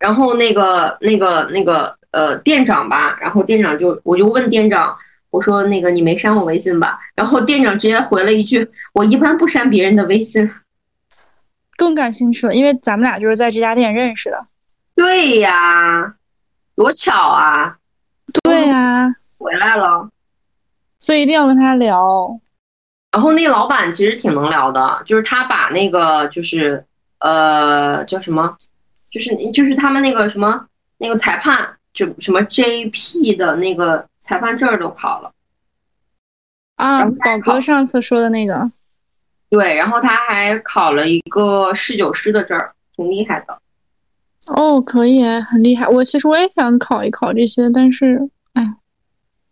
[0.00, 4.96] 然后那个、那个、那个呃店长吧，然后店长就我就问店长，
[5.30, 6.98] 我说那个你没删我微信吧？
[7.14, 10.50] 然后店长直接回了一句，我一般不删别人的微信。
[11.76, 14.46] 更感兴趣了，因为咱们俩就是在这家店认识的。
[14.94, 16.14] 对呀，
[16.74, 17.76] 多巧啊！
[18.42, 19.08] 对呀，
[19.38, 20.08] 回来了。
[20.98, 22.38] 所以一定要跟他聊，
[23.12, 26.84] 然后那老板其实挺能聊的，就是他把那个就是
[27.20, 28.54] 呃叫什么，
[29.10, 30.66] 就是就是他们那个什么
[30.98, 35.32] 那个裁判就什么 JP 的那个裁判证都考了
[36.76, 38.70] 啊，宝哥上次说的那个，
[39.50, 43.58] 对，然后他还考了一个侍酒师的证儿，挺厉害的。
[44.46, 45.86] 哦，可以，很厉害。
[45.86, 48.30] 我其实我也想考一考这些，但是。
[48.54, 48.74] 哎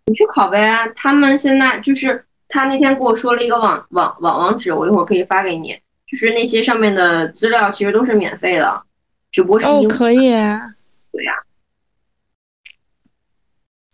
[0.06, 5.78] 你去考呗，他们现在就是他那天跟我说了一个网网网网址，我一会儿可以发给你。
[6.06, 8.82] 就是那些上面的资料其实都是免费的，
[9.30, 11.34] 只不过是哦可以，对呀。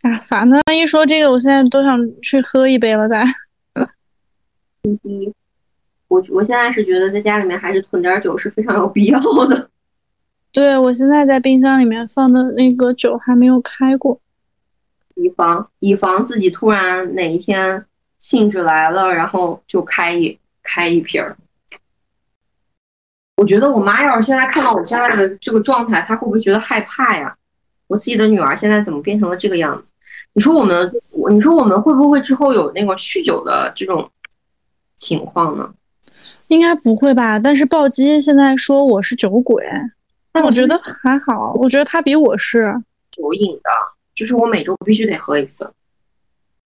[0.01, 3.23] 啊，反正一说这个，我现在都想去喝一杯了，再。
[4.83, 5.33] 嗯，
[6.07, 9.69] 我我现在是觉得在家里面还是囤点酒是非常有必要的。
[10.53, 14.21] 对，我现在在冰箱里面放的那个酒还没有开过。
[15.15, 17.83] 以防以防自己突然哪一天
[18.19, 21.35] 兴致来了，然后就开一开一瓶儿。
[23.37, 27.35] 我觉得我妈要是现在看到我现在的这个状态，她会不会觉得害怕呀？
[27.87, 29.91] 我自己的女儿现在怎么变成了这个样子？
[30.33, 30.91] 你说我们，
[31.29, 34.09] 你说我们会不会之后有那个酗酒的这种
[34.95, 35.73] 情况呢？
[36.47, 37.39] 应该不会吧？
[37.39, 39.65] 但是暴击现在说我是酒鬼，
[40.31, 42.73] 但我觉得还好，我觉得他比我是
[43.11, 43.69] 酒瘾的。
[44.15, 45.69] 就是我每周必须得喝一次，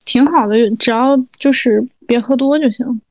[0.06, 3.02] 挺好的，只要就是别喝多就行。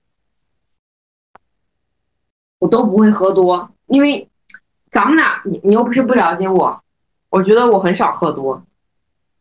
[2.59, 4.29] 我都不会喝多，因为
[4.90, 6.81] 咱们俩，你你又不是不了解我，
[7.31, 8.62] 我觉得我很少喝多。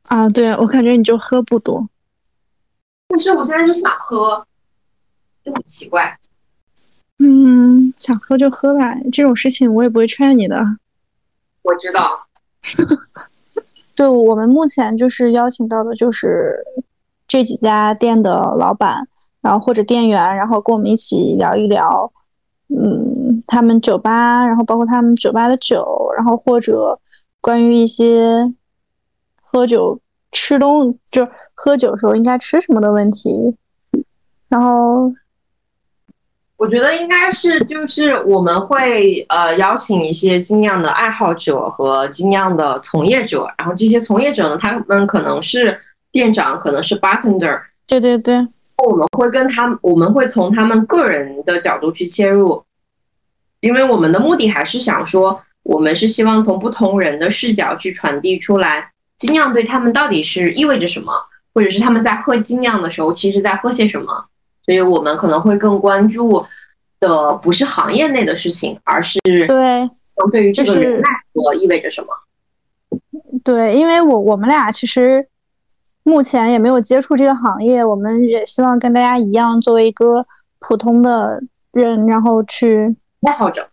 [0.08, 1.88] 啊，对，我感觉你就喝不多。
[3.10, 4.46] 但是我现在就想喝，
[5.44, 6.18] 就很奇怪。
[7.20, 10.64] 嗯，想喝就喝吧，这种事情我也不会劝你的。
[11.64, 12.28] 我知道。
[13.96, 16.56] 对我们目前就是邀请到的，就是
[17.28, 19.08] 这几家店的老板，
[19.42, 22.12] 然后或者店员，然后跟我们一起聊一聊，
[22.70, 27.00] 嗯，他们酒吧，然后包括他们酒吧的酒，然后或者
[27.40, 28.54] 关于一些
[29.42, 30.00] 喝酒、
[30.32, 33.56] 吃东，就喝酒时候应该吃什么的问题，
[34.50, 35.14] 然后。
[36.58, 45.80] 我觉得应该是，就是我们会呃邀请一些精酿的爱好者和精酿的从业者，然后这些从业者呢，他们可能是
[46.12, 48.48] 店长，可能是 bartender，对对对，
[48.86, 52.64] 我们会跟他们，我们会从他们个人的角度去切入，
[53.60, 61.14] 因为我们的目的还是想说，我们是希望从不同人的视角去传递出来精酿对他们到底是意味着什么，
[61.54, 64.26] 或者是他们在喝精酿的时候，其实在喝些什么。
[64.64, 66.46] 所以我们可能会更关注
[67.00, 69.90] 的不是行业内的事情，而是对
[70.30, 72.08] 对于这个人来说意味着什么。
[73.46, 75.26] 对，因为我我们俩其实
[76.08, 80.26] 目前也没有接触这个行业，我们也希望跟大家一样，作为一个
[80.60, 81.44] 普通的
[81.74, 83.68] 人，然后去爱好者。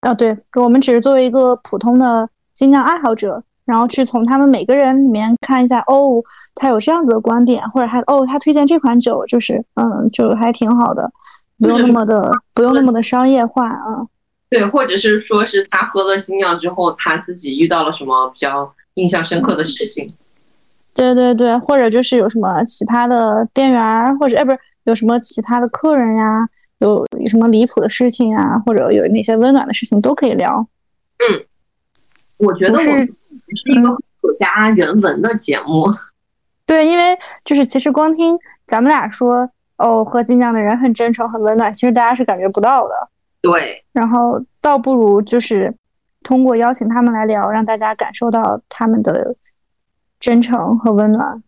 [0.00, 3.42] 啊，对，我们只是作为一个普通的精酿爱好者。
[3.66, 6.22] 然后去从他们每个人里面看一下，哦，
[6.54, 11.10] 他有这样子的观点，或者还哦，他推荐这款酒，就是嗯，就还挺好的，
[11.58, 14.06] 不用那么的，不用那么的商业化啊。
[14.48, 20.08] 对，或者是说是他喝了精酿之后，他自己遇到了什么比较印象深刻的事情。
[20.96, 30.66] 对对对，或者就是有什么奇葩的店员，或者哎，不是有什么奇葩的客人呀，有有什么离谱的事情啊，或者有那些温暖的事情都可以聊。
[31.18, 31.46] 嗯，
[32.38, 33.14] 我觉得是。
[33.48, 33.88] 是一个
[34.22, 35.86] 有加人文的节目，
[36.66, 42.94] 对，因为就是其实光听咱们俩说哦，喝精酿的人很真诚、很温暖，其实大家是感觉不到的。
[43.40, 45.72] 对，然后倒不如就是
[46.24, 49.36] 通过邀请他们来聊，让大家感受到他们的
[50.26, 51.40] 真诚和温暖。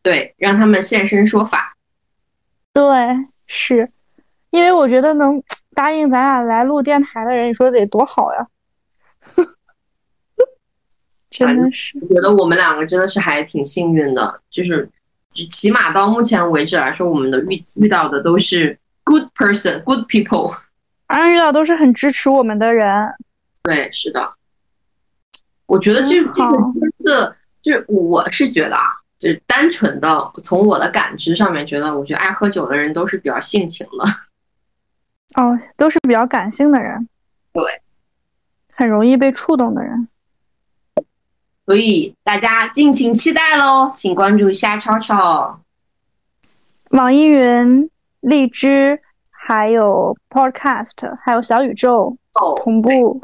[0.00, 1.76] 对，让他们现身说法。
[2.72, 2.84] 对，
[3.48, 3.90] 是
[4.50, 5.42] 因为我觉得能
[5.74, 8.46] 答应咱俩来录电台的人，你说得多好呀。
[11.30, 14.88] 真的是，我觉得我们两个真的是还挺幸运的，就是
[15.50, 20.56] 起码到目前为止来说，我们的遇遇到的都是 good person，good people，
[21.08, 23.12] 反正遇到都是很支持我们的人。
[23.64, 24.34] 对，是的。
[25.66, 28.82] 我觉得这这个圈子，就是我是觉得啊，
[29.18, 34.04] 就是单纯的从我的感知上面觉得，我觉得爱喝酒的人都是比较性情的。
[35.40, 37.08] 哦，都是比较感性的人。
[37.52, 37.62] 对，
[38.74, 40.08] 很容易被触动的人。
[41.64, 45.60] 所以大家敬请期待喽，请关注虾超超，
[46.90, 47.88] 网易云、
[48.20, 52.16] 荔枝，还有 Podcast，还有小宇宙
[52.56, 53.22] 同步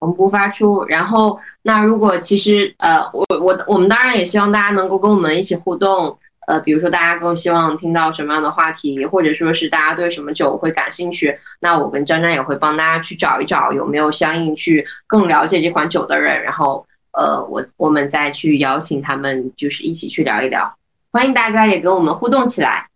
[0.00, 0.84] 同步发出。
[0.88, 6.16] 然后，那如果其实呃，我我我们当然也希望大家能够跟我们一起互动。
[6.48, 20.72] 呃，比如说大家更希望听到什么样的话题，或者说是大家对什么酒会感兴趣，那我跟张张也会帮大家去找一找有没有相应去更了解这款酒的人，然后呃，我我们再去邀请他们，就是一起去聊一聊。
[21.10, 22.86] 欢迎大家也跟我们互动起来。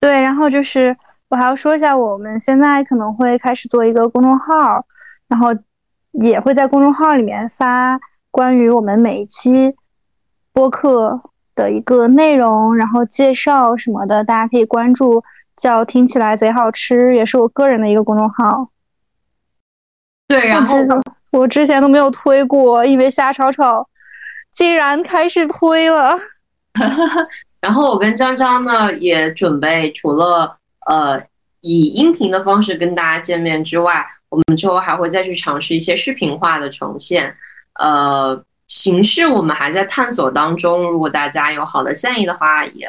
[0.00, 0.96] 对，然后就是
[1.28, 4.84] 我还要说一下，我们现在可能会开始做一个公众号，
[5.28, 5.54] 然后
[6.12, 9.74] 也会在公众号里面发关于我们每一期
[10.52, 11.22] 播客。
[11.54, 15.22] 的一个内容，然后介绍什么的，大家可以关注，
[15.54, 18.70] 叫听起来贼好吃，也是我个人的一个公众号。
[20.26, 20.78] 对，然后
[21.30, 23.86] 我之前都没有推过，因为瞎吵吵
[24.50, 26.18] 竟然开始推了。
[27.60, 30.56] 然后我跟张张呢也准备，除了
[30.86, 31.22] 呃
[31.60, 34.02] 以音频的方式跟大家见面之外，
[34.32, 37.36] 我们之后还会再去尝试一些视频化的呈现，
[37.78, 38.42] 呃。
[38.68, 42.88] 形式我们还在探索当中，如果大家有好的建议的话，也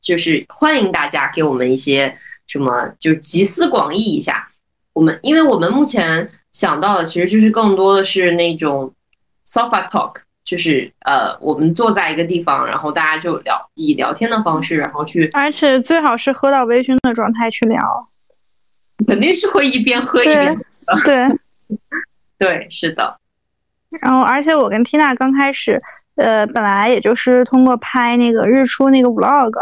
[0.00, 4.48] 就是欢迎大家给我们一些什么，就集思广益一下。
[4.94, 8.90] 我们因为我们目前想到的其实就是更多的是那种
[9.46, 18.08] sofa talk，就是呃，我们坐在一个地方，然后大家就聊以聊天的方式，然后去，而且最好是喝到微醺的状态去聊，
[19.06, 20.58] 肯定是会一边喝一边
[21.04, 21.28] 对
[22.38, 23.16] 对，是的。
[24.00, 25.80] 然后，而且我跟缇娜刚开始
[26.16, 29.52] 呃，本来也就是通过拍那个日出那个 vlog，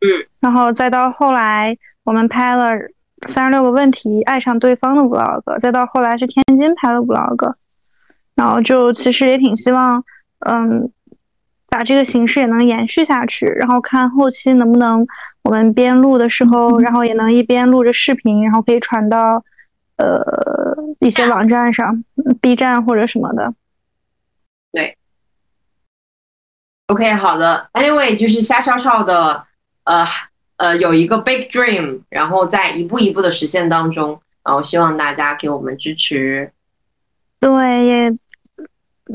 [0.00, 2.74] 嗯，然后再到后来我们拍了
[3.28, 7.54] 三十六个问题爱上对方的 vlog，再到后来是天津拍的 vlog，
[8.34, 10.04] 然后就其实也挺希望，
[10.40, 10.90] 嗯，
[11.76, 15.06] 把这个形式也能延续下去，然后看后期能不能
[15.42, 19.44] 我们边录的时候，然后也能一边录着视频，然后可以传到
[19.98, 20.24] 呃
[21.00, 22.02] 一些网站上
[22.40, 23.52] ，B 站或者什么的。
[24.72, 24.96] 对
[26.86, 27.68] OK，好的。
[27.74, 29.44] Anyway，就是虾少少的，
[29.84, 30.06] 呃
[30.56, 36.50] 呃，有一个 big dream，然后在一步一步的实现当中，然后希望大家给我们支持。
[37.38, 38.16] 对，也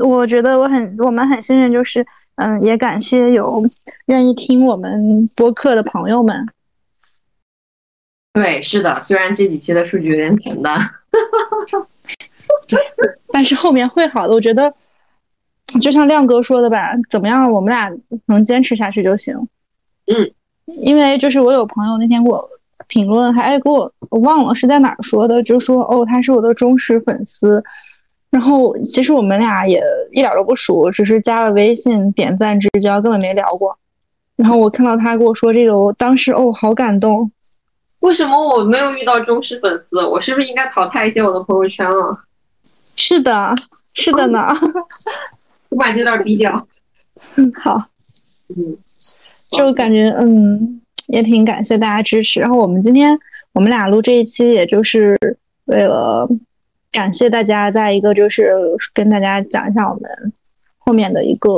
[0.00, 3.62] 我觉得我很我们很幸运，就是嗯，也感谢有
[4.06, 6.48] 愿意听我们播客的朋友们。
[8.32, 10.80] 对，是的，虽然这几期的数据有点惨淡，
[13.30, 14.32] 但是后面会好的。
[14.32, 14.72] 我觉得，
[15.82, 17.90] 就像亮哥说的吧，怎么样，我们俩
[18.26, 19.36] 能坚持下去就行。
[20.06, 20.32] 嗯，
[20.80, 22.48] 因为就是我有朋友那天给我
[22.88, 27.62] 评论，还给我我忘了是在哪儿说的，就说哦，他是我的忠实粉丝。
[28.32, 29.80] 然后其实我们俩也
[30.10, 33.78] 一点都不熟，只是加了微信，点赞之交，根本没聊过。
[34.34, 37.30] 然后我看到他跟我说这个，我当时哦，好感动。
[38.00, 40.04] 为什么我没有遇到忠实粉丝？
[40.04, 42.18] 我是不是应该淘汰一些我的朋友圈了？
[42.96, 43.54] 是的，
[43.92, 44.48] 是的呢。
[45.68, 46.66] 我把这段逼掉。
[47.36, 47.84] 嗯，好。
[48.56, 48.76] 嗯，
[49.52, 52.40] 就感觉嗯，也挺感谢大家支持。
[52.40, 53.16] 然后我们今天
[53.52, 55.16] 我们俩录这一期，也就是
[55.66, 56.26] 为了
[56.92, 58.54] 感谢大家，在一个就是
[58.92, 60.02] 跟大家讲一下我们
[60.78, 61.50] 后面的一个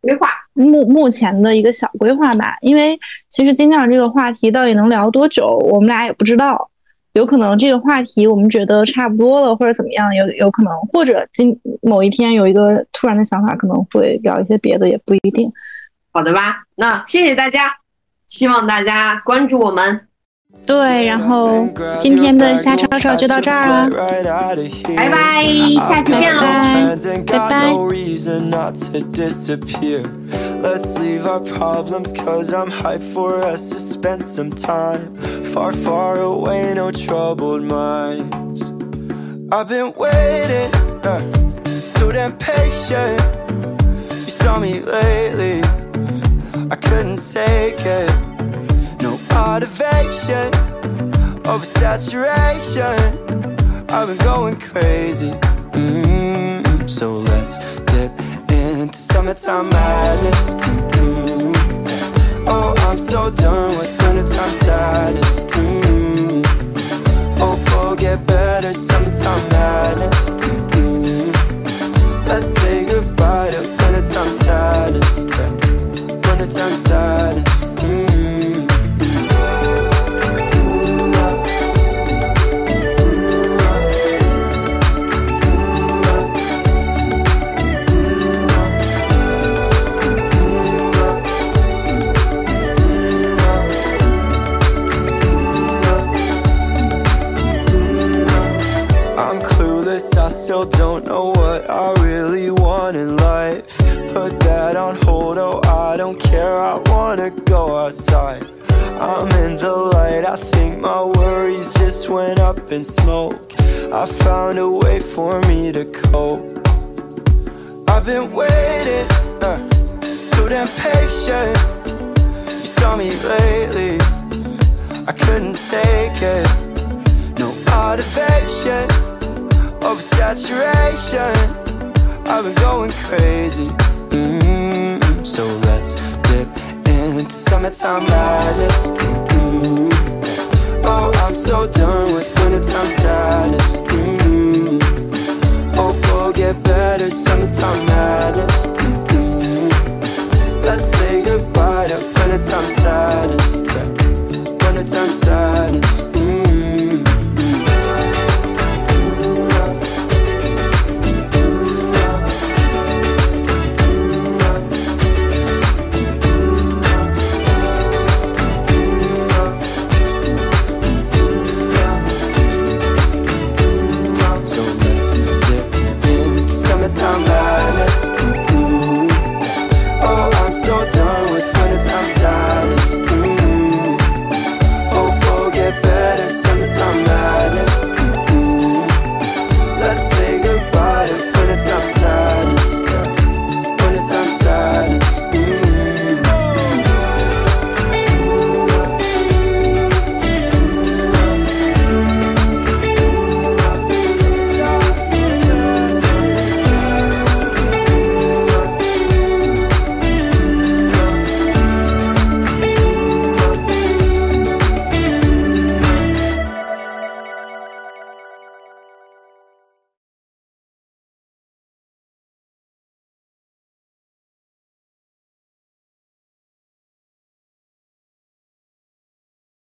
[0.00, 0.30] 规划。
[0.54, 2.98] 目目前的一个小规划吧，因为
[3.28, 6.70] 其实金匠这个话题到底能聊多久，我们俩也不知道。
[7.12, 15.50] 有可能这个话题我们觉得差不多了，或者怎么样，有有可能，或者今某一天有一个突然的想法，可能会聊一些别的，也不一定。
[16.12, 17.74] 好的吧，那谢谢大家，
[18.26, 20.08] 希望大家关注我们。
[20.65, 21.67] 对，然后
[21.99, 23.89] 今天的虾超超就到这儿了，
[24.95, 25.43] 拜拜，
[25.81, 26.41] 下期见喽，
[27.25, 27.73] 拜拜。
[30.61, 35.15] Let's leave our problems, cause I'm hyped for us to spend some time.
[35.43, 38.71] Far, far away, no troubled minds.
[39.51, 40.69] I've been waiting,
[41.03, 41.19] uh,
[41.65, 43.19] so damn patient.
[44.11, 45.63] You saw me lately,
[46.69, 48.34] I couldn't take it.
[49.36, 50.50] Motivation,
[51.44, 52.96] oversaturation.
[53.92, 55.30] I've been going crazy.
[55.76, 56.86] Mm-hmm.
[56.86, 58.12] So let's dip
[58.50, 60.50] into summertime madness.
[60.50, 62.48] Mm-hmm.
[62.48, 65.40] Oh, I'm so done with wintertime sadness.
[65.50, 66.42] Mm-hmm.
[67.38, 70.30] Oh, we'll get better summertime madness.
[70.30, 71.30] Mm-hmm.
[72.26, 75.18] Let's say goodbye to wintertime sadness.
[76.26, 77.55] Wintertime sadness.